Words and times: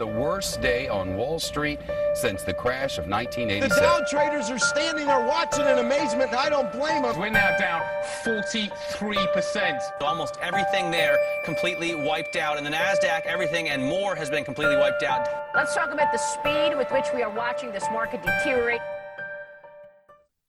The 0.00 0.06
worst 0.06 0.62
day 0.62 0.88
on 0.88 1.14
Wall 1.14 1.38
Street 1.38 1.78
since 2.14 2.42
the 2.42 2.54
crash 2.54 2.96
of 2.96 3.06
1987. 3.06 3.68
The 3.68 3.82
Dow 3.82 4.00
traders 4.08 4.48
are 4.48 4.58
standing 4.58 5.06
there 5.06 5.26
watching 5.26 5.66
in 5.66 5.76
amazement. 5.76 6.32
I 6.32 6.48
don't 6.48 6.72
blame 6.72 7.02
them. 7.02 7.18
We're 7.18 7.28
now 7.28 7.54
down 7.58 7.82
43%. 8.24 10.00
Almost 10.00 10.38
everything 10.40 10.90
there 10.90 11.18
completely 11.44 11.94
wiped 11.94 12.36
out. 12.36 12.56
And 12.56 12.64
the 12.66 12.70
NASDAQ, 12.70 13.26
everything 13.26 13.68
and 13.68 13.84
more 13.84 14.14
has 14.16 14.30
been 14.30 14.42
completely 14.42 14.76
wiped 14.76 15.02
out. 15.02 15.28
Let's 15.54 15.74
talk 15.74 15.92
about 15.92 16.12
the 16.12 16.18
speed 16.18 16.78
with 16.78 16.90
which 16.90 17.12
we 17.14 17.22
are 17.22 17.34
watching 17.36 17.70
this 17.70 17.84
market 17.92 18.22
deteriorate. 18.22 18.80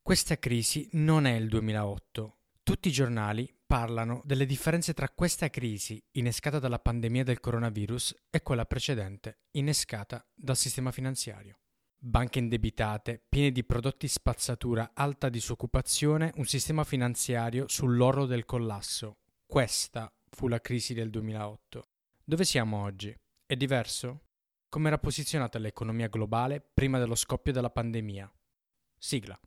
Questa 0.02 0.38
crisi 0.38 0.88
non 0.94 1.26
è 1.26 1.34
il 1.34 1.50
2008. 1.50 2.38
Tutti 2.64 2.88
i 2.88 2.92
giornali 2.92 3.54
parlano 3.72 4.22
delle 4.26 4.46
differenze 4.46 4.94
tra 4.94 5.08
questa 5.08 5.50
crisi 5.50 6.04
innescata 6.18 6.60
dalla 6.60 6.78
pandemia 6.78 7.24
del 7.24 7.40
coronavirus 7.40 8.24
e 8.30 8.42
quella 8.42 8.66
precedente 8.66 9.44
innescata 9.52 10.28
dal 10.36 10.58
sistema 10.58 10.92
finanziario. 10.92 11.60
Banche 11.98 12.40
indebitate, 12.40 13.24
piene 13.30 13.50
di 13.50 13.64
prodotti 13.64 14.10
spazzatura, 14.10 14.92
alta 14.94 15.30
disoccupazione, 15.30 16.34
un 16.36 16.44
sistema 16.44 16.84
finanziario 16.84 17.64
sull'orlo 17.70 18.26
del 18.26 18.44
collasso. 18.44 19.20
Questa 19.46 20.12
fu 20.30 20.50
la 20.50 20.60
crisi 20.60 20.94
del 20.94 21.10
2008. 21.10 21.88
Dove 22.26 22.44
siamo 22.44 22.84
oggi? 22.84 23.18
È 23.46 23.56
diverso? 23.56 24.26
Come 24.68 24.90
era 24.90 24.98
posizionata 24.98 25.60
l'economia 25.60 26.10
globale 26.10 26.60
prima 26.60 27.00
dello 27.00 27.16
scoppio 27.16 27.54
della 27.54 27.70
pandemia? 27.70 28.30
Sigla. 28.98 29.40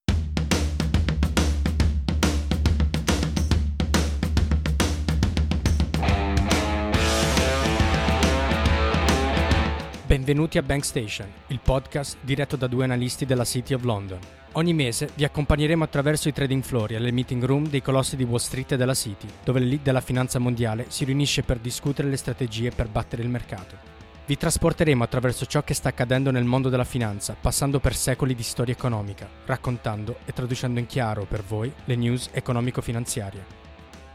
Benvenuti 10.25 10.57
a 10.57 10.63
Bank 10.63 10.87
Station, 10.87 11.31
il 11.49 11.61
podcast 11.63 12.17
diretto 12.23 12.57
da 12.57 12.67
due 12.67 12.85
analisti 12.85 13.27
della 13.27 13.45
City 13.45 13.75
of 13.75 13.83
London. 13.83 14.19
Ogni 14.53 14.73
mese 14.73 15.11
vi 15.17 15.25
accompagneremo 15.25 15.85
attraverso 15.85 16.31
i 16.31 16.33
trading 16.33 16.63
floor 16.63 16.93
e 16.93 16.99
le 16.99 17.13
meeting 17.13 17.45
room 17.45 17.69
dei 17.69 17.83
colossi 17.83 18.17
di 18.17 18.25
Wall 18.25 18.39
Street 18.39 18.73
e 18.73 18.77
della 18.79 18.95
City, 18.95 19.27
dove 19.45 19.61
l'elite 19.61 19.83
della 19.83 20.01
finanza 20.01 20.39
mondiale 20.39 20.87
si 20.89 21.05
riunisce 21.05 21.43
per 21.43 21.59
discutere 21.59 22.09
le 22.09 22.17
strategie 22.17 22.71
per 22.71 22.89
battere 22.89 23.21
il 23.21 23.29
mercato. 23.29 23.77
Vi 24.25 24.35
trasporteremo 24.35 25.05
attraverso 25.05 25.45
ciò 25.45 25.63
che 25.63 25.75
sta 25.75 25.91
accadendo 25.91 26.31
nel 26.31 26.45
mondo 26.45 26.71
della 26.71 26.85
finanza, 26.85 27.37
passando 27.39 27.79
per 27.79 27.95
secoli 27.95 28.35
di 28.35 28.43
storia 28.43 28.73
economica, 28.73 29.29
raccontando 29.45 30.21
e 30.25 30.33
traducendo 30.33 30.81
in 30.81 30.87
chiaro 30.87 31.27
per 31.27 31.45
voi 31.45 31.71
le 31.85 31.97
news 31.97 32.31
economico-finanziarie. 32.33 33.45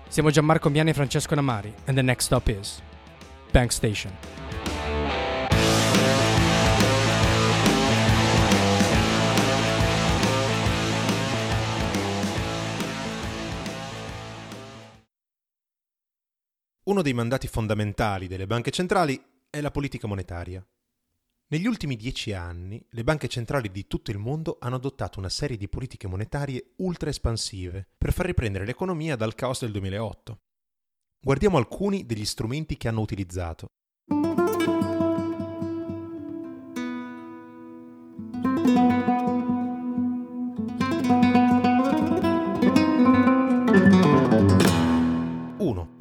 Siamo 0.07 0.31
Gianmarco 0.31 0.69
Miani 0.69 0.89
e 0.89 0.93
Francesco 0.93 1.35
Namari, 1.35 1.71
and 1.85 1.95
the 1.95 2.01
next 2.01 2.25
stop 2.25 2.47
is 2.47 2.81
Bank 3.51 3.71
Station. 3.71 4.68
Uno 16.89 17.03
dei 17.03 17.13
mandati 17.13 17.47
fondamentali 17.47 18.25
delle 18.25 18.47
banche 18.47 18.71
centrali 18.71 19.23
è 19.47 19.61
la 19.61 19.69
politica 19.69 20.07
monetaria. 20.07 20.67
Negli 21.49 21.67
ultimi 21.67 21.95
dieci 21.95 22.33
anni 22.33 22.83
le 22.89 23.03
banche 23.03 23.27
centrali 23.27 23.69
di 23.69 23.85
tutto 23.85 24.09
il 24.09 24.17
mondo 24.17 24.57
hanno 24.59 24.77
adottato 24.77 25.19
una 25.19 25.29
serie 25.29 25.55
di 25.55 25.69
politiche 25.69 26.07
monetarie 26.07 26.73
ultra 26.77 27.11
espansive 27.11 27.89
per 27.95 28.11
far 28.11 28.25
riprendere 28.25 28.65
l'economia 28.65 29.15
dal 29.15 29.35
caos 29.35 29.59
del 29.59 29.71
2008. 29.71 30.39
Guardiamo 31.21 31.57
alcuni 31.57 32.07
degli 32.07 32.25
strumenti 32.25 32.75
che 32.75 32.87
hanno 32.87 33.01
utilizzato. 33.01 33.67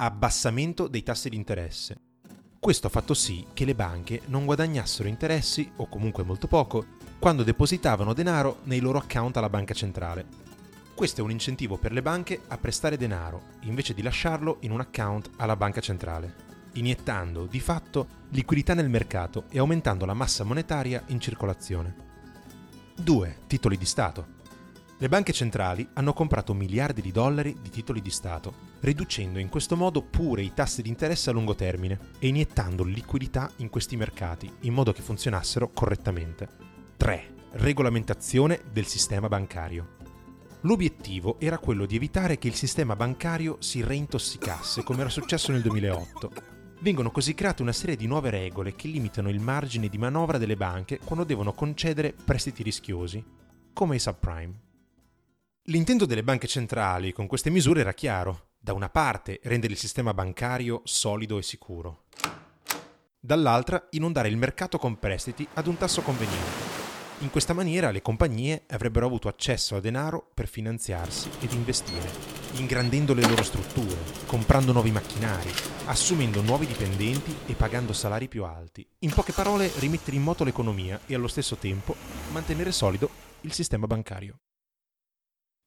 Abbassamento 0.01 0.87
dei 0.87 1.03
tassi 1.03 1.27
di 1.27 1.35
interesse. 1.35 1.97
Questo 2.57 2.87
ha 2.87 2.89
fatto 2.89 3.13
sì 3.13 3.45
che 3.51 3.65
le 3.65 3.75
banche 3.75 4.21
non 4.27 4.45
guadagnassero 4.45 5.09
interessi, 5.09 5.69
o 5.75 5.89
comunque 5.89 6.23
molto 6.23 6.47
poco, 6.47 6.85
quando 7.19 7.43
depositavano 7.43 8.13
denaro 8.13 8.59
nei 8.63 8.79
loro 8.79 8.99
account 8.99 9.35
alla 9.35 9.49
banca 9.49 9.73
centrale. 9.73 10.25
Questo 10.95 11.19
è 11.19 11.23
un 11.25 11.31
incentivo 11.31 11.75
per 11.75 11.91
le 11.91 12.01
banche 12.01 12.39
a 12.47 12.57
prestare 12.57 12.95
denaro, 12.95 13.41
invece 13.63 13.93
di 13.93 14.01
lasciarlo 14.01 14.59
in 14.61 14.71
un 14.71 14.79
account 14.79 15.31
alla 15.35 15.57
banca 15.57 15.81
centrale, 15.81 16.33
iniettando 16.75 17.45
di 17.45 17.59
fatto 17.59 18.07
liquidità 18.29 18.73
nel 18.73 18.87
mercato 18.87 19.47
e 19.49 19.59
aumentando 19.59 20.05
la 20.05 20.13
massa 20.13 20.45
monetaria 20.45 21.03
in 21.07 21.19
circolazione. 21.19 21.93
2. 22.95 23.37
Titoli 23.47 23.75
di 23.75 23.85
Stato. 23.85 24.37
Le 25.01 25.07
banche 25.07 25.31
centrali 25.31 25.87
hanno 25.93 26.11
comprato 26.11 26.53
miliardi 26.53 27.01
di 27.01 27.13
dollari 27.13 27.55
di 27.61 27.69
titoli 27.69 28.01
di 28.01 28.09
Stato, 28.09 28.53
riducendo 28.81 29.39
in 29.39 29.47
questo 29.47 29.77
modo 29.77 30.01
pure 30.01 30.41
i 30.41 30.53
tassi 30.53 30.81
di 30.81 30.89
interesse 30.89 31.29
a 31.29 31.33
lungo 31.33 31.55
termine 31.55 31.97
e 32.19 32.27
iniettando 32.27 32.83
liquidità 32.83 33.49
in 33.57 33.69
questi 33.69 33.95
mercati 33.95 34.51
in 34.63 34.73
modo 34.73 34.91
che 34.91 35.01
funzionassero 35.01 35.71
correttamente. 35.71 36.49
3. 36.97 37.33
Regolamentazione 37.51 38.59
del 38.73 38.87
sistema 38.87 39.29
bancario. 39.29 39.95
L'obiettivo 40.63 41.39
era 41.39 41.59
quello 41.59 41.85
di 41.85 41.95
evitare 41.95 42.37
che 42.37 42.49
il 42.49 42.55
sistema 42.55 42.97
bancario 42.97 43.55
si 43.61 43.81
reintossicasse 43.81 44.83
come 44.83 44.99
era 44.99 45.09
successo 45.09 45.53
nel 45.53 45.61
2008. 45.61 46.31
Vengono 46.81 47.09
così 47.09 47.33
create 47.33 47.61
una 47.61 47.71
serie 47.71 47.95
di 47.95 48.05
nuove 48.05 48.31
regole 48.31 48.75
che 48.75 48.89
limitano 48.89 49.29
il 49.29 49.39
margine 49.39 49.87
di 49.87 49.97
manovra 49.97 50.37
delle 50.37 50.57
banche 50.57 50.99
quando 51.01 51.23
devono 51.23 51.53
concedere 51.53 52.13
prestiti 52.13 52.63
rischiosi, 52.63 53.23
come 53.71 53.95
i 53.95 53.99
subprime. 53.99 54.67
L'intento 55.69 56.07
delle 56.07 56.23
banche 56.23 56.47
centrali 56.47 57.13
con 57.13 57.27
queste 57.27 57.51
misure 57.51 57.81
era 57.81 57.93
chiaro. 57.93 58.47
Da 58.57 58.73
una 58.73 58.89
parte 58.89 59.39
rendere 59.43 59.73
il 59.73 59.77
sistema 59.77 60.15
bancario 60.15 60.81
solido 60.83 61.37
e 61.37 61.43
sicuro. 61.43 62.05
Dall'altra 63.19 63.85
inondare 63.91 64.29
il 64.29 64.37
mercato 64.37 64.79
con 64.79 64.97
prestiti 64.97 65.47
ad 65.53 65.67
un 65.67 65.77
tasso 65.77 66.01
conveniente. 66.01 66.77
In 67.19 67.29
questa 67.29 67.53
maniera 67.53 67.91
le 67.91 68.01
compagnie 68.01 68.63
avrebbero 68.69 69.05
avuto 69.05 69.27
accesso 69.27 69.75
a 69.75 69.79
denaro 69.79 70.31
per 70.33 70.47
finanziarsi 70.47 71.29
ed 71.39 71.51
investire, 71.51 72.09
ingrandendo 72.53 73.13
le 73.13 73.27
loro 73.27 73.43
strutture, 73.43 73.95
comprando 74.25 74.71
nuovi 74.71 74.89
macchinari, 74.89 75.51
assumendo 75.85 76.41
nuovi 76.41 76.65
dipendenti 76.65 77.35
e 77.45 77.53
pagando 77.53 77.93
salari 77.93 78.27
più 78.27 78.43
alti. 78.43 78.83
In 79.01 79.13
poche 79.13 79.33
parole, 79.33 79.71
rimettere 79.77 80.17
in 80.17 80.23
moto 80.23 80.43
l'economia 80.43 80.99
e 81.05 81.13
allo 81.13 81.27
stesso 81.27 81.57
tempo 81.57 81.95
mantenere 82.31 82.71
solido 82.71 83.07
il 83.41 83.53
sistema 83.53 83.85
bancario. 83.85 84.39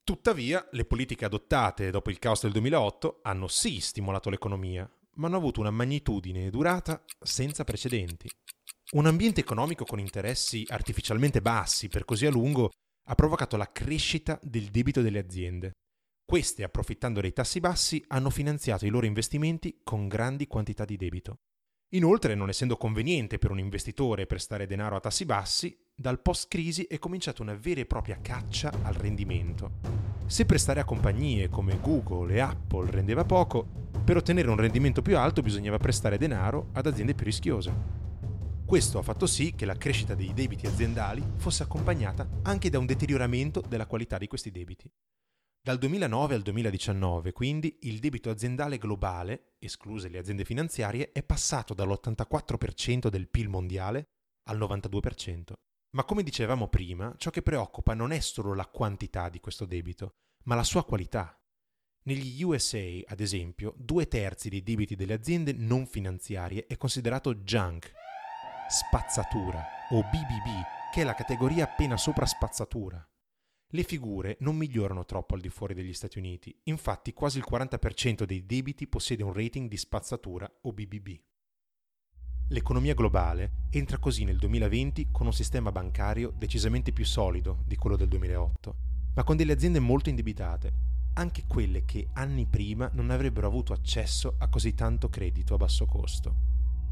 Tuttavia, 0.05 0.67
le 0.73 0.85
politiche 0.85 1.25
adottate 1.25 1.91
dopo 1.91 2.11
il 2.11 2.19
caos 2.19 2.43
del 2.43 2.51
2008 2.53 3.21
hanno 3.23 3.47
sì 3.47 3.79
stimolato 3.79 4.31
l'economia, 4.31 4.91
ma 5.15 5.29
hanno 5.29 5.37
avuto 5.37 5.61
una 5.61 5.71
magnitudine 5.71 6.47
e 6.47 6.51
durata 6.51 7.05
senza 7.21 7.63
precedenti. 7.63 8.29
Un 8.95 9.07
ambiente 9.07 9.41
economico 9.41 9.85
con 9.85 10.01
interessi 10.01 10.65
artificialmente 10.69 11.41
bassi 11.41 11.89
per 11.89 12.05
così 12.05 12.27
a 12.27 12.31
lungo 12.31 12.71
ha 13.09 13.15
provocato 13.15 13.57
la 13.57 13.71
crescita 13.71 14.41
del 14.43 14.71
debito 14.71 15.03
delle 15.03 15.21
aziende. 15.21 15.73
Queste, 16.25 16.65
approfittando 16.65 17.21
dei 17.21 17.33
tassi 17.33 17.61
bassi, 17.61 18.03
hanno 18.09 18.31
finanziato 18.31 18.87
i 18.87 18.91
loro 18.91 19.07
investimenti 19.07 19.83
con 19.85 20.09
grandi 20.09 20.49
quantità 20.49 20.85
di 20.85 20.97
debito. 20.97 21.37
Inoltre, 21.95 22.35
non 22.35 22.49
essendo 22.49 22.79
conveniente 22.79 23.39
per 23.39 23.51
un 23.51 23.59
investitore 23.59 24.25
prestare 24.25 24.67
denaro 24.67 24.97
a 24.97 25.01
tassi 25.01 25.27
bassi, 25.27 25.77
dal 25.95 26.23
post-crisi 26.23 26.85
è 26.85 26.99
cominciata 26.99 27.43
una 27.43 27.55
vera 27.55 27.81
e 27.81 27.87
propria 27.87 28.19
caccia 28.23 28.73
al 28.83 28.95
rendimento. 28.95 29.73
Se 30.25 30.47
prestare 30.47 30.81
a 30.81 30.85
compagnie 30.85 31.51
come 31.51 31.79
Google 31.83 32.33
e 32.33 32.41
Apple 32.41 32.91
rendeva 32.91 33.25
poco, 33.25 33.67
per 34.03 34.17
ottenere 34.17 34.49
un 34.49 34.57
rendimento 34.57 35.03
più 35.03 35.19
alto 35.19 35.43
bisognava 35.43 35.77
prestare 35.77 36.17
denaro 36.17 36.69
ad 36.73 36.87
aziende 36.87 37.15
più 37.15 37.27
rischiose. 37.27 38.01
Questo 38.65 38.99
ha 38.99 39.03
fatto 39.03 39.27
sì 39.27 39.55
che 39.55 39.67
la 39.67 39.77
crescita 39.77 40.15
dei 40.15 40.33
debiti 40.33 40.67
aziendali 40.67 41.23
fosse 41.37 41.63
accompagnata 41.63 42.27
anche 42.45 42.71
da 42.71 42.79
un 42.79 42.87
deterioramento 42.87 43.63
della 43.69 43.85
qualità 43.85 44.17
di 44.17 44.29
questi 44.29 44.51
debiti. 44.51 44.91
Dal 45.65 45.79
2009 45.79 46.35
al 46.35 46.43
2019, 46.43 47.31
quindi, 47.31 47.79
il 47.83 48.01
debito 48.01 48.31
aziendale 48.31 48.79
globale, 48.79 49.53
escluse 49.61 50.09
le 50.09 50.19
aziende 50.19 50.45
finanziarie, 50.45 51.13
è 51.13 51.23
passato 51.23 51.73
dall'84% 51.73 53.07
del 53.07 53.29
PIL 53.29 53.49
mondiale 53.49 54.09
al 54.49 54.59
92%. 54.59 55.53
Ma 55.95 56.03
come 56.03 56.25
dicevamo 56.25 56.67
prima, 56.67 57.15
ciò 57.17 57.31
che 57.31 57.43
preoccupa 57.43 57.95
non 57.95 58.11
è 58.11 58.19
solo 58.19 58.55
la 58.55 58.67
quantità 58.67 59.29
di 59.29 59.39
questo 59.39 59.65
debito, 59.65 60.15
ma 60.47 60.57
la 60.57 60.65
sua 60.65 60.85
qualità. 60.85 61.41
Negli 62.07 62.43
USA, 62.43 62.83
ad 63.07 63.21
esempio, 63.21 63.73
due 63.77 64.09
terzi 64.09 64.49
dei 64.49 64.65
debiti 64.65 64.97
delle 64.97 65.15
aziende 65.15 65.53
non 65.53 65.87
finanziarie 65.87 66.67
è 66.67 66.77
considerato 66.77 67.37
junk, 67.37 67.93
spazzatura 68.69 69.65
o 69.91 70.01
BBB, 70.01 70.91
che 70.93 71.03
è 71.03 71.05
la 71.05 71.15
categoria 71.15 71.63
appena 71.63 71.97
sopra 71.97 72.27
spazzatura. 72.27 73.07
Le 73.75 73.85
figure 73.85 74.37
non 74.41 74.57
migliorano 74.57 75.07
troppo 75.07 75.35
al 75.35 75.41
di 75.41 75.49
fuori 75.49 75.73
degli 75.73 75.95
Stati 75.95 76.19
Uniti, 76.19 76.55
infatti 76.65 77.15
quasi 77.15 77.39
il 77.39 77.47
40% 77.51 78.25
dei 78.25 78.45
debiti 78.45 78.87
possiede 78.87 79.23
un 79.23 79.33
rating 79.33 79.67
di 79.67 79.79
spazzatura 79.79 80.51
o 80.61 80.73
BBB. 80.75 81.19
L'economia 82.49 82.93
globale 82.93 83.69
entra 83.71 83.97
così 83.97 84.25
nel 84.25 84.37
2020 84.37 85.09
con 85.11 85.25
un 85.25 85.33
sistema 85.33 85.73
bancario 85.73 86.35
decisamente 86.37 86.93
più 86.93 87.07
solido 87.07 87.63
di 87.65 87.77
quello 87.77 87.97
del 87.97 88.09
2008, 88.09 88.77
ma 89.15 89.25
con 89.25 89.37
delle 89.37 89.55
aziende 89.55 89.81
molto 89.81 90.11
indebitate, 90.11 90.75
anche 91.15 91.45
quelle 91.47 91.87
che 91.87 92.11
anni 92.13 92.45
prima 92.45 92.91
non 92.93 93.09
avrebbero 93.09 93.47
avuto 93.47 93.73
accesso 93.73 94.35
a 94.37 94.51
così 94.51 94.75
tanto 94.75 95.09
credito 95.09 95.55
a 95.55 95.57
basso 95.59 95.87
costo. 95.87 96.35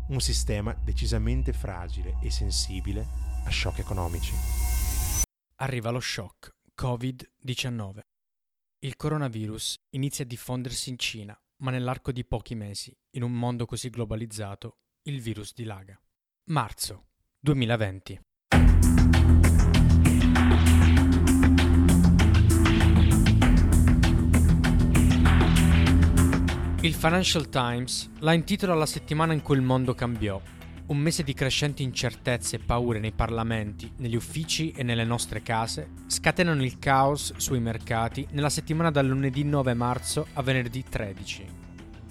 Un 0.09 0.21
sistema 0.21 0.73
decisamente 0.73 1.53
fragile 1.53 2.17
e 2.23 2.31
sensibile 2.31 3.07
a 3.45 3.51
shock 3.51 3.81
economici. 3.81 4.33
Arriva 5.57 5.91
lo 5.91 6.01
shock 6.01 6.59
Covid-19. 6.81 7.99
Il 8.79 8.97
coronavirus 8.97 9.75
inizia 9.91 10.25
a 10.25 10.27
diffondersi 10.27 10.89
in 10.89 10.97
Cina, 10.97 11.39
ma 11.59 11.71
nell'arco 11.71 12.11
di 12.11 12.25
pochi 12.25 12.55
mesi, 12.55 12.97
in 13.17 13.23
un 13.23 13.33
mondo 13.33 13.67
così 13.67 13.91
globalizzato, 13.91 14.79
il 15.03 15.21
virus 15.21 15.53
dilaga. 15.53 16.01
Marzo 16.45 17.09
2020. 17.39 18.21
Il 26.81 26.95
Financial 26.95 27.47
Times 27.51 28.11
la 28.21 28.33
intitola 28.33 28.73
la 28.73 28.87
settimana 28.87 29.35
in 29.35 29.43
cui 29.43 29.57
il 29.57 29.61
mondo 29.61 29.95
cambiò 29.95 30.41
un 30.91 30.99
mese 30.99 31.23
di 31.23 31.35
crescenti 31.35 31.85
incertezze 31.85 32.57
e 32.57 32.59
paure 32.59 32.99
nei 32.99 33.13
parlamenti, 33.13 33.93
negli 33.99 34.17
uffici 34.17 34.73
e 34.73 34.83
nelle 34.83 35.05
nostre 35.05 35.41
case 35.41 35.91
scatenano 36.07 36.65
il 36.65 36.81
caos 36.81 37.33
sui 37.37 37.61
mercati 37.61 38.27
nella 38.33 38.51
settimana 38.51 38.91
dal 38.91 39.07
lunedì 39.07 39.45
9 39.45 39.73
marzo 39.75 40.27
a 40.33 40.43
venerdì 40.43 40.83
13. 40.83 41.59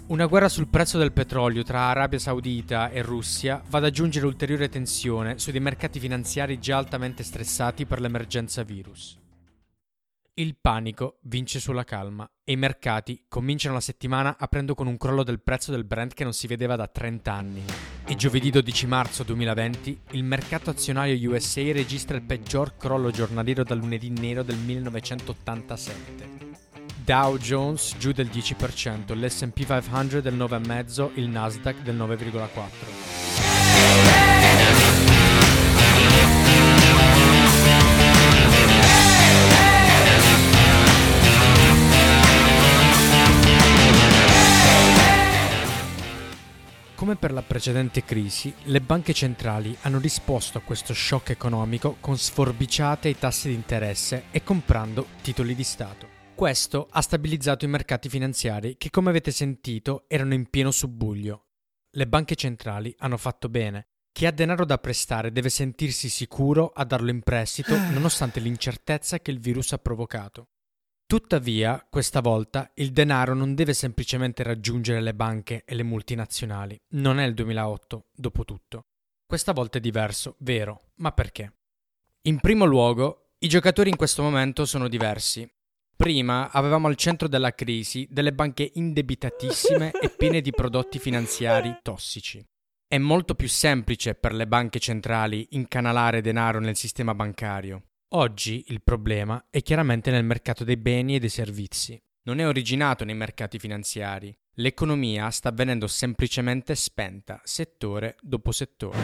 Una 0.07 0.27
guerra 0.27 0.47
sul 0.47 0.69
prezzo 0.69 0.97
del 0.97 1.11
petrolio 1.11 1.63
tra 1.63 1.89
Arabia 1.89 2.19
Saudita 2.19 2.89
e 2.89 3.01
Russia 3.01 3.61
va 3.69 3.79
ad 3.79 3.83
aggiungere 3.83 4.25
ulteriore 4.25 4.69
tensione 4.69 5.37
sui 5.39 5.51
dei 5.51 5.61
mercati 5.61 5.99
finanziari 5.99 6.57
già 6.57 6.77
altamente 6.77 7.23
stressati 7.23 7.85
per 7.85 7.99
l'emergenza 7.99 8.63
virus. 8.63 9.19
Il 10.35 10.57
panico 10.59 11.19
vince 11.23 11.59
sulla 11.59 11.83
calma 11.83 12.29
e 12.43 12.53
i 12.53 12.55
mercati 12.55 13.25
cominciano 13.27 13.73
la 13.73 13.81
settimana 13.81 14.37
aprendo 14.39 14.73
con 14.73 14.87
un 14.87 14.97
crollo 14.97 15.23
del 15.23 15.41
prezzo 15.41 15.71
del 15.71 15.83
Brent 15.83 16.13
che 16.13 16.23
non 16.23 16.33
si 16.33 16.47
vedeva 16.47 16.75
da 16.75 16.87
30 16.87 17.33
anni. 17.33 17.63
E 18.05 18.15
giovedì 18.15 18.49
12 18.49 18.87
marzo 18.87 19.23
2020 19.23 20.01
il 20.11 20.23
mercato 20.23 20.69
azionario 20.69 21.29
USA 21.29 21.61
registra 21.73 22.15
il 22.15 22.23
peggior 22.23 22.77
crollo 22.77 23.11
giornaliero 23.11 23.63
dal 23.63 23.79
lunedì 23.79 24.09
nero 24.09 24.43
del 24.43 24.57
1987. 24.57 26.37
Dow 27.03 27.37
Jones 27.37 27.95
giù 27.97 28.11
del 28.11 28.27
10%, 28.27 29.17
l'SP 29.17 29.65
500 29.65 30.21
del 30.21 30.37
9,5%, 30.37 31.11
il 31.15 31.27
Nasdaq 31.27 31.81
del 31.81 31.97
9,4%. 31.97 33.48
Come 47.09 47.21
per 47.21 47.33
la 47.33 47.41
precedente 47.41 48.03
crisi, 48.03 48.53
le 48.65 48.81
banche 48.81 49.13
centrali 49.13 49.75
hanno 49.81 49.97
risposto 49.97 50.59
a 50.59 50.61
questo 50.61 50.93
shock 50.93 51.31
economico 51.31 51.97
con 51.99 52.15
sforbiciate 52.15 53.07
ai 53.07 53.17
tassi 53.17 53.47
di 53.47 53.55
interesse 53.55 54.25
e 54.29 54.43
comprando 54.43 55.07
titoli 55.23 55.55
di 55.55 55.63
Stato. 55.63 56.07
Questo 56.35 56.87
ha 56.87 57.01
stabilizzato 57.01 57.65
i 57.65 57.67
mercati 57.67 58.09
finanziari 58.09 58.77
che, 58.77 58.91
come 58.91 59.09
avete 59.09 59.31
sentito, 59.31 60.03
erano 60.07 60.35
in 60.35 60.51
pieno 60.51 60.69
subbuglio. 60.69 61.47
Le 61.89 62.05
banche 62.05 62.35
centrali 62.35 62.93
hanno 62.99 63.17
fatto 63.17 63.49
bene. 63.49 63.87
Chi 64.11 64.27
ha 64.27 64.31
denaro 64.31 64.63
da 64.63 64.77
prestare 64.77 65.31
deve 65.31 65.49
sentirsi 65.49 66.09
sicuro 66.09 66.67
a 66.67 66.85
darlo 66.85 67.09
in 67.09 67.23
prestito 67.23 67.75
nonostante 67.89 68.39
l'incertezza 68.39 69.17
che 69.17 69.31
il 69.31 69.39
virus 69.39 69.73
ha 69.73 69.79
provocato. 69.79 70.49
Tuttavia, 71.09 71.83
questa 71.89 72.21
volta, 72.21 72.69
il 72.75 72.91
denaro 72.91 73.33
non 73.33 73.55
deve 73.55 73.73
semplicemente 73.73 74.43
raggiungere 74.43 75.01
le 75.01 75.15
banche 75.15 75.63
e 75.65 75.73
le 75.73 75.81
multinazionali. 75.81 76.79
Non 76.89 77.17
è 77.17 77.25
il 77.25 77.33
2008, 77.33 78.09
dopo 78.13 78.45
tutto. 78.45 78.83
Questa 79.25 79.51
volta 79.51 79.79
è 79.79 79.81
diverso, 79.81 80.35
vero, 80.41 80.91
ma 80.97 81.11
perché? 81.11 81.51
In 82.27 82.39
primo 82.39 82.65
luogo, 82.65 83.31
i 83.39 83.47
giocatori 83.47 83.89
in 83.89 83.95
questo 83.95 84.21
momento 84.21 84.65
sono 84.65 84.87
diversi. 84.87 85.51
Prima 85.95 86.51
avevamo 86.51 86.85
al 86.85 86.95
centro 86.95 87.27
della 87.27 87.55
crisi 87.55 88.07
delle 88.11 88.31
banche 88.31 88.69
indebitatissime 88.75 89.93
e 89.99 90.09
piene 90.11 90.41
di 90.41 90.51
prodotti 90.51 90.99
finanziari 90.99 91.75
tossici. 91.81 92.45
È 92.87 92.99
molto 92.99 93.33
più 93.33 93.47
semplice 93.47 94.13
per 94.13 94.35
le 94.35 94.45
banche 94.45 94.77
centrali 94.77 95.47
incanalare 95.53 96.21
denaro 96.21 96.59
nel 96.59 96.75
sistema 96.75 97.15
bancario. 97.15 97.88
Oggi 98.13 98.63
il 98.69 98.81
problema 98.81 99.45
è 99.51 99.61
chiaramente 99.61 100.09
nel 100.09 100.23
mercato 100.23 100.63
dei 100.63 100.77
beni 100.77 101.13
e 101.13 101.19
dei 101.19 101.29
servizi. 101.29 102.01
Non 102.23 102.39
è 102.39 102.47
originato 102.47 103.05
nei 103.05 103.13
mercati 103.13 103.59
finanziari. 103.59 104.35
L'economia 104.55 105.29
sta 105.29 105.51
venendo 105.51 105.85
semplicemente 105.85 106.73
spenta, 106.73 107.39
settore 107.43 108.15
dopo 108.19 108.51
settore. 108.51 108.97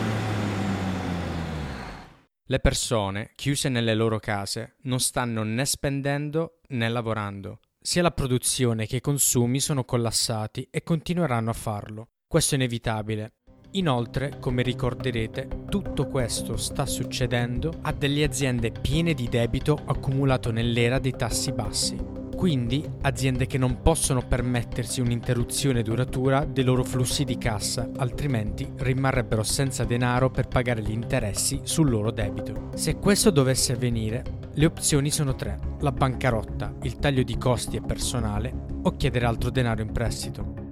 Le 2.45 2.59
persone, 2.59 3.33
chiuse 3.35 3.69
nelle 3.69 3.93
loro 3.93 4.17
case, 4.17 4.77
non 4.83 4.99
stanno 4.99 5.43
né 5.43 5.65
spendendo 5.65 6.61
né 6.69 6.89
lavorando. 6.89 7.59
Sia 7.79 8.01
la 8.01 8.09
produzione 8.09 8.87
che 8.87 8.95
i 8.95 9.01
consumi 9.01 9.59
sono 9.59 9.83
collassati 9.83 10.67
e 10.71 10.81
continueranno 10.81 11.51
a 11.51 11.53
farlo. 11.53 12.09
Questo 12.25 12.55
è 12.55 12.57
inevitabile, 12.57 13.33
Inoltre, 13.75 14.37
come 14.39 14.61
ricorderete, 14.61 15.65
tutto 15.67 16.07
questo 16.07 16.55
sta 16.55 16.85
succedendo 16.85 17.73
a 17.81 17.91
delle 17.91 18.23
aziende 18.23 18.71
piene 18.71 19.13
di 19.13 19.27
debito 19.27 19.77
accumulato 19.85 20.49
nell'era 20.49 20.97
dei 20.97 21.11
tassi 21.11 21.51
bassi. 21.51 21.97
Quindi 22.35 22.85
aziende 23.01 23.47
che 23.47 23.57
non 23.57 23.81
possono 23.81 24.25
permettersi 24.25 25.01
un'interruzione 25.01 25.81
duratura 25.83 26.45
dei 26.45 26.63
loro 26.63 26.85
flussi 26.85 27.25
di 27.25 27.37
cassa, 27.37 27.89
altrimenti 27.97 28.69
rimarrebbero 28.77 29.43
senza 29.43 29.83
denaro 29.83 30.29
per 30.29 30.47
pagare 30.47 30.81
gli 30.81 30.91
interessi 30.91 31.59
sul 31.63 31.89
loro 31.89 32.11
debito. 32.11 32.69
Se 32.75 32.95
questo 32.95 33.29
dovesse 33.29 33.73
avvenire, 33.73 34.23
le 34.53 34.65
opzioni 34.65 35.11
sono 35.11 35.35
tre, 35.35 35.59
la 35.81 35.91
bancarotta, 35.91 36.75
il 36.83 36.95
taglio 36.95 37.23
di 37.23 37.37
costi 37.37 37.75
e 37.75 37.81
personale 37.81 38.53
o 38.83 38.95
chiedere 38.95 39.25
altro 39.25 39.49
denaro 39.49 39.81
in 39.81 39.91
prestito. 39.91 40.64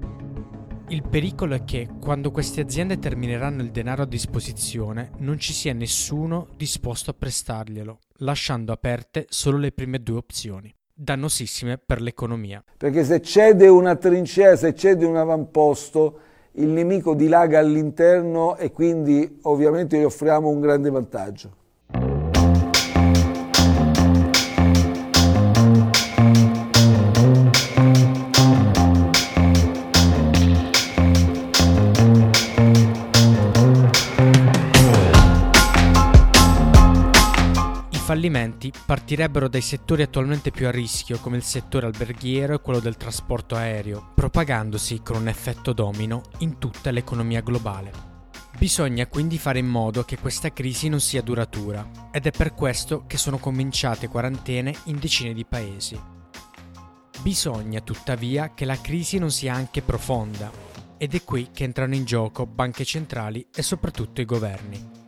Il 0.90 1.02
pericolo 1.02 1.56
è 1.56 1.64
che 1.64 1.88
quando 2.00 2.30
queste 2.30 2.62
aziende 2.62 3.00
termineranno 3.00 3.62
il 3.62 3.72
denaro 3.72 4.04
a 4.04 4.06
disposizione 4.06 5.12
non 5.20 5.40
ci 5.40 5.54
sia 5.54 5.74
nessuno 5.74 6.48
disposto 6.56 7.10
a 7.10 7.16
prestarglielo, 7.18 8.00
lasciando 8.18 8.74
aperte 8.74 9.26
solo 9.30 9.58
le 9.58 9.72
prime 9.72 10.04
due 10.04 10.18
opzioni, 10.18 10.74
dannosissime 10.94 11.78
per 11.84 12.02
l'economia. 12.02 12.64
Perché 12.78 13.06
se 13.06 13.22
cede 13.22 13.70
una 13.70 13.96
trincea, 13.96 14.58
se 14.58 14.76
cede 14.76 15.06
un 15.06 15.16
avamposto, 15.16 16.20
il 16.56 16.68
nemico 16.68 17.16
dilaga 17.16 17.60
all'interno 17.60 18.58
e 18.58 18.72
quindi 18.72 19.40
ovviamente 19.44 19.98
gli 19.98 20.04
offriamo 20.04 20.50
un 20.50 20.60
grande 20.60 20.90
vantaggio. 20.92 21.62
Fallimenti 38.64 38.72
partirebbero 38.86 39.50
dai 39.50 39.62
settori 39.62 40.04
attualmente 40.04 40.52
più 40.52 40.68
a 40.68 40.72
rischio 40.72 41.20
come 41.20 41.38
il 41.38 41.44
settore 41.44 41.88
alberghiero 41.88 42.54
e 42.54 42.62
quello 42.62 42.80
del 42.80 42.96
trasporto 42.96 43.56
aereo, 43.56 44.12
propagandosi 44.16 45.02
con 45.02 45.18
un 45.18 45.28
effetto 45.28 45.74
domino 45.74 46.22
in 46.40 46.58
tutta 46.60 46.92
l'economia 46.92 47.42
globale. 47.42 48.12
Bisogna 48.58 49.08
quindi 49.08 49.38
fare 49.38 49.60
in 49.60 49.68
modo 49.68 50.04
che 50.04 50.20
questa 50.20 50.54
crisi 50.54 50.88
non 50.88 51.02
sia 51.02 51.22
duratura 51.22 52.10
ed 52.12 52.28
è 52.28 52.32
per 52.32 52.54
questo 52.54 53.06
che 53.08 53.18
sono 53.18 53.40
cominciate 53.40 54.08
quarantene 54.08 54.74
in 54.86 55.00
decine 55.00 55.34
di 55.34 55.44
paesi. 55.44 56.00
Bisogna 57.22 57.82
tuttavia 57.82 58.54
che 58.54 58.66
la 58.66 58.80
crisi 58.80 59.18
non 59.18 59.32
sia 59.32 59.54
anche 59.54 59.82
profonda 59.82 60.52
ed 60.98 61.16
è 61.16 61.24
qui 61.24 61.50
che 61.52 61.64
entrano 61.64 61.96
in 61.96 62.06
gioco 62.06 62.46
banche 62.46 62.86
centrali 62.86 63.48
e 63.54 63.62
soprattutto 63.64 64.22
i 64.22 64.26
governi. 64.26 65.03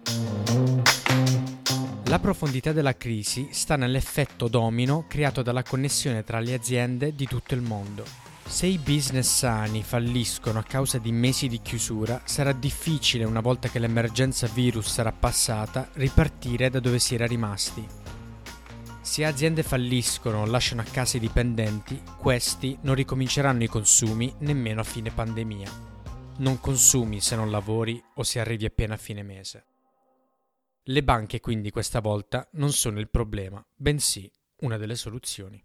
La 2.07 2.19
profondità 2.19 2.71
della 2.71 2.95
crisi 2.95 3.47
sta 3.51 3.75
nell'effetto 3.75 4.47
domino 4.47 5.05
creato 5.07 5.41
dalla 5.41 5.63
connessione 5.63 6.23
tra 6.23 6.39
le 6.39 6.53
aziende 6.53 7.15
di 7.15 7.25
tutto 7.25 7.55
il 7.55 7.61
mondo. 7.61 8.05
Se 8.45 8.67
i 8.67 8.77
business 8.77 9.27
sani 9.37 9.81
falliscono 9.81 10.59
a 10.59 10.63
causa 10.63 10.99
di 10.99 11.11
mesi 11.11 11.47
di 11.47 11.61
chiusura, 11.63 12.21
sarà 12.23 12.51
difficile, 12.51 13.23
una 13.23 13.41
volta 13.41 13.69
che 13.69 13.79
l'emergenza 13.79 14.45
virus 14.45 14.87
sarà 14.87 15.11
passata, 15.11 15.89
ripartire 15.93 16.69
da 16.69 16.79
dove 16.79 16.99
si 16.99 17.15
era 17.15 17.25
rimasti. 17.25 17.83
Se 19.01 19.25
aziende 19.25 19.63
falliscono 19.63 20.41
o 20.41 20.45
lasciano 20.45 20.81
a 20.81 20.85
casa 20.85 21.17
i 21.17 21.19
dipendenti, 21.19 21.99
questi 22.19 22.77
non 22.81 22.93
ricominceranno 22.93 23.63
i 23.63 23.67
consumi 23.67 24.31
nemmeno 24.39 24.79
a 24.79 24.83
fine 24.83 25.09
pandemia. 25.09 25.93
non 26.37 26.59
consumi 26.59 27.21
se 27.21 27.35
non 27.35 27.49
lavori 27.49 28.01
o 28.15 28.23
se 28.23 28.39
arrivi 28.39 28.65
appena 28.65 28.95
a 28.95 28.97
fine 28.97 29.23
mese. 29.23 29.65
Le 30.89 31.01
banche 31.03 31.39
quindi 31.39 31.71
questa 31.71 31.99
volta 31.99 32.47
non 32.51 32.71
sono 32.71 32.99
il 32.99 33.09
problema, 33.09 33.59
bensì 33.75 34.31
una 34.57 34.77
delle 34.77 34.95
soluzioni. 34.95 35.59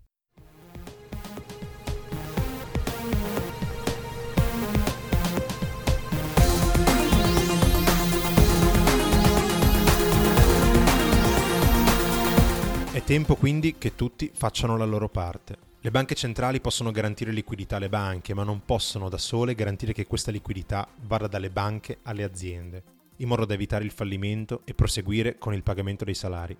È 12.91 13.03
tempo 13.05 13.37
quindi 13.37 13.77
che 13.77 13.95
tutti 13.95 14.31
facciano 14.33 14.79
la 14.79 14.87
loro 14.87 15.11
parte. 15.11 15.59
Le 15.81 15.91
banche 15.91 16.15
centrali 16.15 16.62
possono 16.62 16.91
garantire 16.91 17.31
liquidità 17.31 17.77
alle 17.77 17.91
banche, 17.91 18.33
ma 18.33 18.43
non 18.43 18.65
possono 18.65 19.11
da 19.11 19.19
sole 19.19 19.55
garantire 19.55 19.93
che 19.93 20.07
questa 20.07 20.31
liquidità 20.31 20.89
vada 21.03 21.27
dalle 21.27 21.50
banche 21.50 21.99
alle 22.05 22.25
aziende, 22.25 23.00
in 23.21 23.29
modo 23.29 23.45
da 23.45 23.55
evitare 23.55 23.85
il 23.85 23.91
fallimento 23.91 24.62
e 24.65 24.75
proseguire 24.75 25.39
con 25.39 25.55
il 25.55 25.62
pagamento 25.62 26.05
dei 26.05 26.15
salari. 26.15 26.57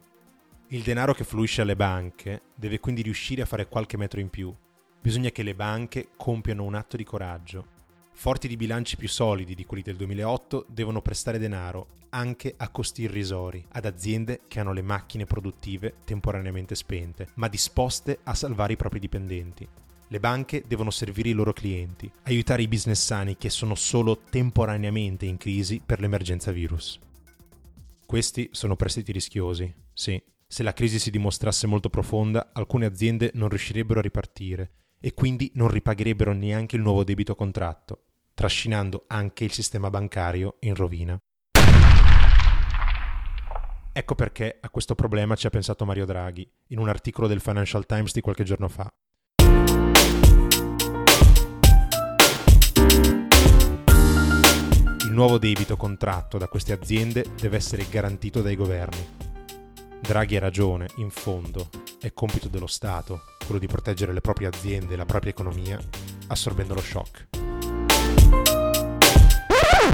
Il 0.69 0.83
denaro 0.83 1.13
che 1.15 1.25
fluisce 1.25 1.63
alle 1.63 1.77
banche 1.77 2.43
deve 2.55 2.79
quindi 2.81 3.03
riuscire 3.03 3.43
a 3.43 3.47
fare 3.47 3.69
qualche 3.69 3.97
metro 3.97 4.21
in 4.21 4.31
più. 4.31 4.55
Bisogna 5.01 5.31
che 5.31 5.43
le 5.43 5.55
banche 5.55 6.09
compiano 6.17 6.65
un 6.65 6.75
atto 6.75 6.97
di 6.97 7.05
coraggio. 7.05 7.79
Forti 8.13 8.47
di 8.47 8.57
bilanci 8.57 8.97
più 8.97 9.09
solidi 9.09 9.55
di 9.55 9.65
quelli 9.65 9.83
del 9.83 9.97
2008, 9.97 10.67
devono 10.69 11.01
prestare 11.01 11.39
denaro, 11.39 11.99
anche 12.11 12.55
a 12.57 12.69
costi 12.69 13.03
irrisori, 13.03 13.65
ad 13.71 13.87
aziende 13.87 14.41
che 14.47 14.61
hanno 14.61 14.73
le 14.73 14.83
macchine 14.83 15.25
produttive 15.25 15.95
temporaneamente 16.05 16.75
spente, 16.75 17.29
ma 17.35 17.49
disposte 17.49 18.19
a 18.25 18.35
salvare 18.35 18.75
i 18.75 18.77
propri 18.77 18.99
dipendenti. 18.99 19.67
Le 20.13 20.19
banche 20.19 20.65
devono 20.67 20.91
servire 20.91 21.29
i 21.29 21.33
loro 21.33 21.53
clienti, 21.53 22.11
aiutare 22.25 22.63
i 22.63 22.67
business 22.67 23.01
sani 23.01 23.37
che 23.37 23.49
sono 23.49 23.77
solo 23.77 24.23
temporaneamente 24.29 25.25
in 25.25 25.37
crisi 25.37 25.81
per 25.87 26.01
l'emergenza 26.01 26.51
virus. 26.51 26.99
Questi 28.07 28.49
sono 28.51 28.75
prestiti 28.75 29.13
rischiosi, 29.13 29.73
sì. 29.93 30.21
Se 30.49 30.65
la 30.65 30.73
crisi 30.73 30.99
si 30.99 31.13
dimostrasse 31.13 31.69
molto 31.69 31.91
profonda, 31.91 32.51
alcune 32.53 32.87
aziende 32.87 33.31
non 33.35 33.51
riuscirebbero 33.51 34.01
a 34.01 34.03
ripartire 34.03 34.73
e 34.99 35.15
quindi 35.15 35.53
non 35.55 35.69
ripagherebbero 35.69 36.33
neanche 36.33 36.75
il 36.75 36.83
nuovo 36.83 37.05
debito 37.05 37.37
contratto, 37.37 38.07
trascinando 38.35 39.05
anche 39.07 39.45
il 39.45 39.53
sistema 39.53 39.91
bancario 39.91 40.57
in 40.63 40.75
rovina. 40.75 41.17
Ecco 43.93 44.15
perché 44.17 44.59
a 44.61 44.71
questo 44.71 44.97
problema 44.97 45.37
ci 45.37 45.47
ha 45.47 45.51
pensato 45.51 45.85
Mario 45.85 46.05
Draghi 46.05 46.51
in 46.71 46.81
un 46.81 46.89
articolo 46.89 47.29
del 47.29 47.41
Financial 47.41 47.87
Times 47.87 48.13
di 48.13 48.21
qualche 48.21 48.43
giorno 48.43 48.67
fa. 48.67 48.93
Il 55.11 55.17
nuovo 55.17 55.39
debito 55.39 55.77
contratto 55.77 56.39
da 56.39 56.47
queste 56.47 56.71
aziende 56.71 57.25
deve 57.41 57.57
essere 57.57 57.85
garantito 57.89 58.43
dai 58.43 58.55
governi. 58.55 59.05
Draghi 60.01 60.37
ha 60.37 60.39
ragione, 60.39 60.87
in 60.99 61.11
fondo, 61.11 61.69
è 62.01 62.13
compito 62.13 62.47
dello 62.47 62.69
Stato 62.69 63.23
quello 63.45 63.59
di 63.59 63.67
proteggere 63.67 64.13
le 64.13 64.21
proprie 64.21 64.47
aziende 64.47 64.95
e 64.95 64.97
la 64.97 65.07
propria 65.07 65.33
economia, 65.33 65.81
assorbendo 66.29 66.75
lo 66.75 66.81
shock. 66.81 67.27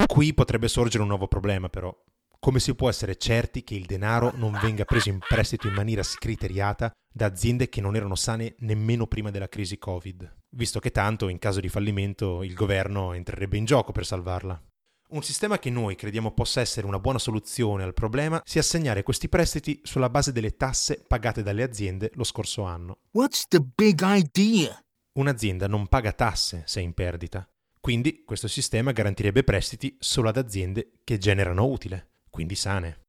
Qui 0.06 0.34
potrebbe 0.34 0.68
sorgere 0.68 1.02
un 1.02 1.08
nuovo 1.08 1.28
problema, 1.28 1.70
però. 1.70 1.96
Come 2.38 2.60
si 2.60 2.74
può 2.74 2.90
essere 2.90 3.16
certi 3.16 3.64
che 3.64 3.74
il 3.74 3.86
denaro 3.86 4.32
non 4.34 4.52
venga 4.60 4.84
preso 4.84 5.08
in 5.08 5.20
prestito 5.26 5.66
in 5.66 5.72
maniera 5.72 6.02
scriteriata 6.02 6.90
da 7.10 7.24
aziende 7.24 7.70
che 7.70 7.80
non 7.80 7.96
erano 7.96 8.16
sane 8.16 8.54
nemmeno 8.58 9.06
prima 9.06 9.30
della 9.30 9.48
crisi 9.48 9.78
Covid, 9.78 10.40
visto 10.50 10.78
che 10.78 10.90
tanto 10.90 11.28
in 11.28 11.38
caso 11.38 11.60
di 11.60 11.70
fallimento 11.70 12.42
il 12.42 12.52
governo 12.52 13.14
entrerebbe 13.14 13.56
in 13.56 13.64
gioco 13.64 13.92
per 13.92 14.04
salvarla? 14.04 14.62
Un 15.08 15.22
sistema 15.22 15.60
che 15.60 15.70
noi 15.70 15.94
crediamo 15.94 16.32
possa 16.32 16.60
essere 16.60 16.84
una 16.84 16.98
buona 16.98 17.20
soluzione 17.20 17.84
al 17.84 17.94
problema 17.94 18.42
sia 18.44 18.60
assegnare 18.60 19.04
questi 19.04 19.28
prestiti 19.28 19.80
sulla 19.84 20.10
base 20.10 20.32
delle 20.32 20.56
tasse 20.56 21.00
pagate 21.06 21.44
dalle 21.44 21.62
aziende 21.62 22.10
lo 22.14 22.24
scorso 22.24 22.64
anno. 22.64 22.98
What's 23.12 23.46
the 23.46 23.60
big 23.60 24.00
idea? 24.02 24.76
Un'azienda 25.12 25.68
non 25.68 25.86
paga 25.86 26.12
tasse 26.12 26.64
se 26.66 26.80
è 26.80 26.82
in 26.82 26.92
perdita. 26.92 27.48
Quindi 27.80 28.24
questo 28.24 28.48
sistema 28.48 28.90
garantirebbe 28.90 29.44
prestiti 29.44 29.96
solo 30.00 30.28
ad 30.28 30.38
aziende 30.38 30.90
che 31.04 31.18
generano 31.18 31.66
utile, 31.66 32.08
quindi 32.28 32.56
sane. 32.56 33.02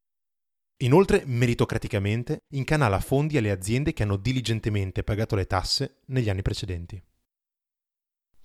Inoltre, 0.84 1.24
meritocraticamente, 1.26 2.44
incanala 2.54 3.00
fondi 3.00 3.38
alle 3.38 3.50
aziende 3.50 3.94
che 3.94 4.04
hanno 4.04 4.18
diligentemente 4.18 5.02
pagato 5.02 5.36
le 5.36 5.48
tasse 5.48 6.02
negli 6.06 6.30
anni 6.30 6.44
precedenti. 6.44 7.02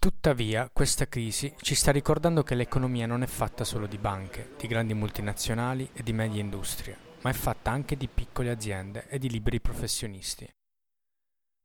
Tuttavia, 0.03 0.69
questa 0.73 1.07
crisi 1.07 1.55
ci 1.61 1.77
sta 1.77 1.93
ricordando 1.93 2.43
che 2.43 2.57
l'economia 2.57 3.07
non 3.07 3.23
è 3.23 3.27
fatta 3.29 3.63
solo 3.63 3.87
di 3.87 3.99
banche, 3.99 4.55
di 4.59 4.67
grandi 4.67 4.95
multinazionali 4.95 5.89
e 5.93 6.03
di 6.03 6.13
medie 6.13 6.41
industrie, 6.41 6.97
ma 7.21 7.31
è 7.31 7.33
fatta 7.33 7.71
anche 7.71 7.97
di 7.97 8.09
piccole 8.09 8.51
aziende 8.51 9.07
e 9.07 9.21
di 9.21 9.31
liberi 9.31 9.61
professionisti. 9.61 10.53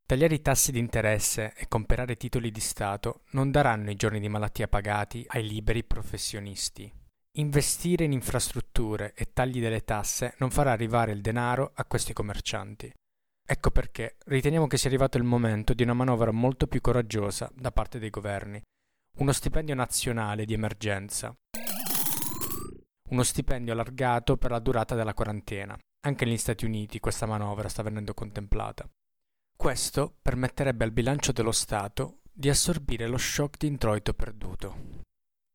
Tagliare 0.06 0.36
i 0.36 0.42
tassi 0.44 0.72
di 0.72 0.78
interesse 0.78 1.56
e 1.56 1.68
comprare 1.68 2.16
titoli 2.16 2.52
di 2.52 2.60
Stato 2.60 3.22
non 3.32 3.50
daranno 3.50 3.90
i 3.90 3.96
giorni 3.96 4.20
di 4.20 4.30
malattia 4.30 4.68
pagati 4.68 5.26
ai 5.30 5.48
liberi 5.48 5.84
professionisti. 5.84 6.94
Investire 7.38 8.06
in 8.06 8.12
infrastrutture 8.12 9.16
e 9.16 9.34
tagli 9.34 9.60
delle 9.60 9.84
tasse 9.84 10.36
non 10.38 10.52
farà 10.52 10.72
arrivare 10.74 11.12
il 11.12 11.22
denaro 11.22 11.72
a 11.74 11.86
questi 11.86 12.14
commercianti. 12.14 12.94
Ecco 13.50 13.72
perché 13.72 14.18
riteniamo 14.26 14.68
che 14.68 14.78
sia 14.78 14.90
arrivato 14.90 15.16
il 15.18 15.24
momento 15.24 15.74
di 15.74 15.82
una 15.82 15.94
manovra 15.94 16.32
molto 16.32 16.68
più 16.68 16.82
coraggiosa 16.82 17.50
da 17.56 17.72
parte 17.72 17.98
dei 17.98 18.10
governi. 18.10 18.62
Uno 19.20 19.32
stipendio 19.32 19.74
nazionale 19.74 20.44
di 20.44 20.54
emergenza. 20.54 21.34
Uno 23.10 23.24
stipendio 23.24 23.72
allargato 23.72 24.36
per 24.36 24.52
la 24.52 24.60
durata 24.60 24.96
della 24.96 25.14
quarantena. 25.14 25.78
Anche 26.06 26.26
negli 26.26 26.38
Stati 26.38 26.66
Uniti 26.66 27.00
questa 27.00 27.26
manovra 27.26 27.70
sta 27.70 27.84
venendo 27.84 28.14
contemplata. 28.14 28.86
Questo 29.56 30.18
permetterebbe 30.22 30.84
al 30.84 30.92
bilancio 30.92 31.32
dello 31.32 31.54
Stato 31.54 32.20
di 32.30 32.50
assorbire 32.50 33.08
lo 33.08 33.18
shock 33.18 33.60
di 33.60 33.68
introito 33.68 34.14
perduto. 34.14 35.04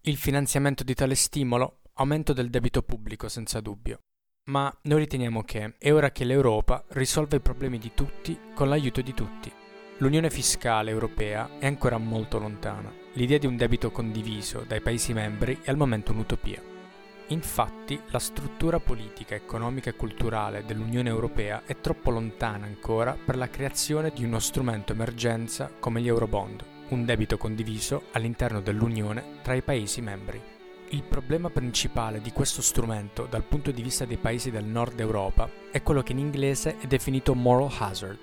Il 0.04 0.16
finanziamento 0.16 0.82
di 0.82 0.94
tale 0.94 1.14
stimolo, 1.14 1.82
aumento 1.92 2.32
del 2.32 2.48
debito 2.48 2.82
pubblico 2.82 3.28
senza 3.28 3.60
dubbio. 3.60 4.00
Ma 4.44 4.76
noi 4.82 4.98
riteniamo 4.98 5.44
che 5.44 5.74
è 5.78 5.92
ora 5.92 6.10
che 6.10 6.24
l'Europa 6.24 6.82
risolva 6.88 7.36
i 7.36 7.40
problemi 7.40 7.78
di 7.78 7.92
tutti 7.94 8.36
con 8.54 8.68
l'aiuto 8.68 9.00
di 9.00 9.14
tutti. 9.14 9.52
L'unione 9.98 10.30
fiscale 10.30 10.90
europea 10.90 11.48
è 11.60 11.66
ancora 11.66 11.96
molto 11.96 12.40
lontana. 12.40 12.92
L'idea 13.12 13.38
di 13.38 13.46
un 13.46 13.56
debito 13.56 13.92
condiviso 13.92 14.64
dai 14.66 14.80
Paesi 14.80 15.12
membri 15.12 15.60
è 15.62 15.70
al 15.70 15.76
momento 15.76 16.10
un'utopia. 16.10 16.60
Infatti, 17.28 18.00
la 18.08 18.18
struttura 18.18 18.80
politica, 18.80 19.36
economica 19.36 19.90
e 19.90 19.94
culturale 19.94 20.64
dell'Unione 20.64 21.08
Europea 21.08 21.62
è 21.64 21.80
troppo 21.80 22.10
lontana 22.10 22.66
ancora 22.66 23.16
per 23.24 23.36
la 23.36 23.48
creazione 23.48 24.10
di 24.10 24.24
uno 24.24 24.40
strumento 24.40 24.92
emergenza 24.92 25.70
come 25.78 26.00
gli 26.00 26.08
Eurobond, 26.08 26.64
un 26.88 27.04
debito 27.04 27.38
condiviso 27.38 28.06
all'interno 28.10 28.60
dell'Unione 28.60 29.38
tra 29.42 29.54
i 29.54 29.62
Paesi 29.62 30.00
membri. 30.00 30.51
Il 30.92 31.04
problema 31.04 31.48
principale 31.48 32.20
di 32.20 32.32
questo 32.32 32.60
strumento 32.60 33.24
dal 33.24 33.44
punto 33.44 33.70
di 33.70 33.80
vista 33.80 34.04
dei 34.04 34.18
paesi 34.18 34.50
del 34.50 34.64
nord 34.64 35.00
Europa 35.00 35.50
è 35.70 35.82
quello 35.82 36.02
che 36.02 36.12
in 36.12 36.18
inglese 36.18 36.76
è 36.76 36.86
definito 36.86 37.34
moral 37.34 37.70
hazard. 37.78 38.18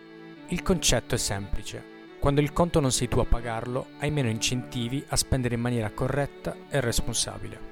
Il 0.50 0.62
concetto 0.62 1.16
è 1.16 1.18
semplice. 1.18 1.84
Quando 2.20 2.42
il 2.42 2.54
conto 2.54 2.80
non 2.80 2.92
sei 2.92 3.08
tu 3.08 3.18
a 3.18 3.26
pagarlo, 3.26 3.88
hai 3.98 4.12
meno 4.12 4.30
incentivi 4.30 5.04
a 5.08 5.16
spendere 5.16 5.56
in 5.56 5.62
maniera 5.62 5.90
corretta 5.90 6.56
e 6.70 6.80
responsabile. 6.80 7.69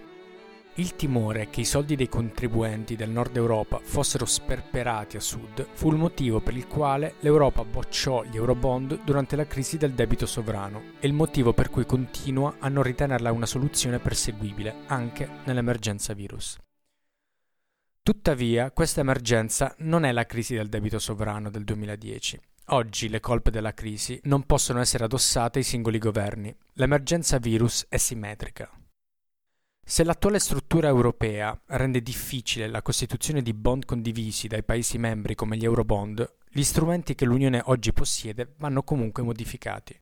Il 0.79 0.96
timore 0.96 1.50
che 1.50 1.62
i 1.62 1.65
soldi 1.65 1.96
dei 1.96 2.07
contribuenti 2.07 2.96
del 2.96 3.10
nord 3.10 3.36
Europa 3.36 3.79
fossero 3.81 4.25
sperperati 4.25 5.17
a 5.17 5.19
sud 5.19 5.69
fu 5.74 5.89
il 5.89 5.98
motivo 5.98 6.39
per 6.39 6.55
il 6.55 6.67
quale 6.67 7.15
l'Europa 7.22 7.65
bocciò 7.65 8.24
gli 8.24 8.36
Eurobond 8.36 9.03
durante 9.03 9.36
la 9.36 9.48
crisi 9.48 9.77
del 9.77 9.93
debito 9.93 10.27
sovrano 10.27 10.93
e 11.00 11.07
il 11.07 11.13
motivo 11.13 11.51
per 11.51 11.72
cui 11.72 11.84
continua 11.88 12.57
a 12.60 12.69
non 12.69 12.84
ritenerla 12.84 13.31
una 13.31 13.48
soluzione 13.48 13.98
perseguibile 13.98 14.84
anche 14.86 15.27
nell'emergenza 15.46 16.13
virus. 16.13 16.60
Tuttavia, 18.03 18.69
questa 18.69 19.01
emergenza 19.01 19.74
non 19.79 20.05
è 20.05 20.12
la 20.12 20.27
crisi 20.27 20.53
del 20.53 20.69
debito 20.69 21.00
sovrano 21.00 21.50
del 21.50 21.63
2010. 21.63 22.39
Oggi 22.65 23.10
le 23.10 23.19
colpe 23.19 23.50
della 23.50 23.74
crisi 23.74 24.19
non 24.25 24.43
possono 24.43 24.79
essere 24.79 25.05
addossate 25.05 25.57
ai 25.57 25.65
singoli 25.65 25.98
governi. 25.98 26.55
L'emergenza 26.74 27.39
virus 27.39 27.84
è 27.89 27.98
simmetrica. 27.98 28.69
Se 29.89 30.03
l'attuale 30.03 30.39
struttura 30.39 30.89
europea 30.89 31.58
rende 31.67 32.01
difficile 32.01 32.67
la 32.67 32.82
costituzione 32.82 33.41
di 33.41 33.53
bond 33.53 33.86
condivisi 33.86 34.50
dai 34.50 34.62
Paesi 34.62 34.98
membri 34.98 35.34
come 35.34 35.56
gli 35.56 35.63
Eurobond, 35.63 36.29
gli 36.50 36.62
strumenti 36.62 37.15
che 37.15 37.24
l'Unione 37.24 37.62
oggi 37.67 37.94
possiede 37.94 38.56
vanno 38.58 38.84
comunque 38.84 39.24
modificati. 39.24 39.98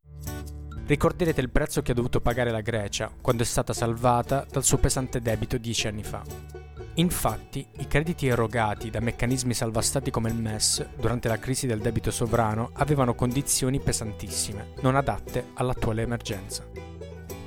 Ricorderete 0.87 1.39
il 1.39 1.51
prezzo 1.51 1.83
che 1.83 1.91
ha 1.91 1.93
dovuto 1.93 2.19
pagare 2.19 2.49
la 2.49 2.61
Grecia 2.61 3.11
quando 3.21 3.43
è 3.43 3.45
stata 3.45 3.73
salvata 3.73 4.43
dal 4.49 4.63
suo 4.63 4.79
pesante 4.79 5.21
debito 5.21 5.59
dieci 5.59 5.85
anni 5.85 6.03
fa. 6.03 6.23
Infatti, 6.95 7.67
i 7.77 7.87
crediti 7.87 8.25
erogati 8.25 8.89
da 8.89 8.99
meccanismi 8.99 9.53
salvastati 9.53 10.09
come 10.09 10.29
il 10.29 10.35
MES 10.35 10.83
durante 10.97 11.27
la 11.27 11.37
crisi 11.37 11.67
del 11.67 11.79
debito 11.79 12.09
sovrano 12.09 12.71
avevano 12.73 13.13
condizioni 13.13 13.79
pesantissime, 13.79 14.73
non 14.81 14.95
adatte 14.95 15.51
all'attuale 15.53 16.01
emergenza. 16.01 16.84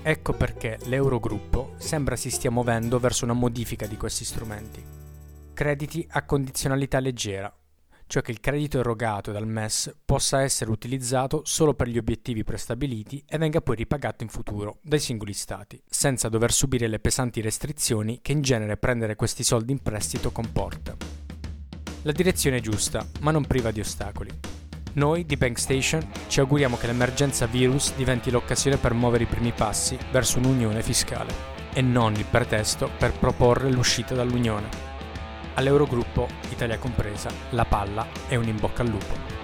Ecco 0.03 0.33
perché 0.33 0.79
l'Eurogruppo 0.85 1.75
sembra 1.77 2.17
si 2.17 2.31
stia 2.31 2.51
muovendo 2.51 2.99
verso 2.99 3.25
una 3.25 3.35
modifica 3.35 3.87
di 3.87 3.97
questi 3.97 4.25
strumenti. 4.25 4.83
Crediti 5.53 6.07
a 6.11 6.25
condizionalità 6.25 7.01
leggera, 7.01 7.53
cioè 8.07 8.23
che 8.23 8.31
il 8.31 8.41
credito 8.41 8.79
erogato 8.79 9.33
dal 9.33 9.47
MES 9.47 9.95
possa 10.05 10.41
essere 10.41 10.71
utilizzato 10.71 11.43
solo 11.45 11.75
per 11.75 11.89
gli 11.89 11.99
obiettivi 11.99 12.43
prestabiliti 12.43 13.23
e 13.27 13.37
venga 13.37 13.61
poi 13.61 13.77
ripagato 13.77 14.25
in 14.25 14.31
futuro 14.31 14.79
dai 14.83 14.99
singoli 14.99 15.35
stati, 15.35 15.81
senza 15.87 16.31
dover 16.31 16.53
subire 16.53 16.89
le 16.89 17.01
pesanti 17.01 17.43
restrizioni 17.43 18.21
che 18.23 18.33
in 18.33 18.41
genere 18.41 18.79
prendere 18.79 19.15
questi 19.15 19.45
soldi 19.45 19.73
in 19.73 19.83
prestito 19.83 20.33
comporta. 20.33 20.97
La 22.03 22.13
direzione 22.13 22.57
è 22.57 22.61
giusta, 22.61 23.07
ma 23.21 23.31
non 23.31 23.45
priva 23.45 23.71
di 23.71 23.81
ostacoli. 23.81 24.31
Noi 24.95 25.25
di 25.27 25.37
BankStation 25.37 26.07
ci 26.29 26.41
auguriamo 26.41 26.77
che 26.77 26.87
l'emergenza 26.87 27.47
virus 27.47 27.95
diventi 27.95 28.31
l'occasione 28.31 28.79
per 28.79 28.95
muovere 28.95 29.25
i 29.25 29.27
primi 29.27 29.53
passi 29.53 29.99
verso 30.11 30.39
un'unione 30.39 30.83
fiscale 30.83 31.57
e 31.73 31.83
non 31.83 32.15
il 32.15 32.25
pretesto 32.25 32.91
per 32.99 33.13
proporre 33.13 33.71
l'uscita 33.71 34.15
dall'unione. 34.15 34.69
All'Eurogruppo, 35.55 36.27
Italia 36.51 36.79
compresa, 36.79 37.31
la 37.51 37.65
palla 37.65 38.07
è 38.27 38.37
un 38.37 38.49
in 38.49 38.59
bocca 38.59 38.83
al 38.83 38.89
lupo. 38.89 39.38